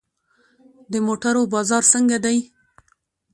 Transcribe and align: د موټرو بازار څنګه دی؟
د 0.91 0.93
موټرو 1.07 1.41
بازار 1.53 1.83
څنګه 1.93 2.17
دی؟ 2.25 2.37